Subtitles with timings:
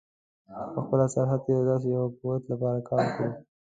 [0.73, 3.31] په خپله سرحد کې د داسې یوه قوت لپاره کار وکړو.